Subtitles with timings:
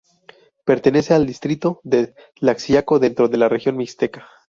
[0.65, 4.25] Pertenece al distrito de Tlaxiaco, dentro de la región Mixteca.